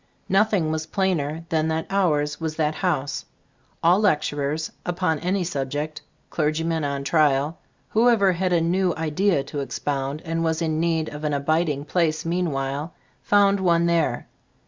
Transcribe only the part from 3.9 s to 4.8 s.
lecturers,